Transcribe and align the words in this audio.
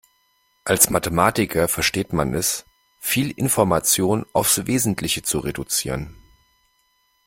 Als 0.63 0.89
Mathematiker 0.89 1.67
versteht 1.67 2.11
man 2.11 2.33
es, 2.33 2.65
viel 2.99 3.29
Information 3.29 4.25
aufs 4.33 4.65
Wesentliche 4.65 5.21
zu 5.21 5.37
reduzieren. 5.37 6.15